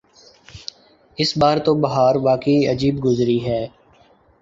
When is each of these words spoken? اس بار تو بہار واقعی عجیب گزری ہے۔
اس 1.17 1.31
بار 1.37 1.57
تو 1.65 1.71
بہار 1.83 2.15
واقعی 2.23 2.59
عجیب 2.67 2.95
گزری 3.05 3.39
ہے۔ 3.45 3.61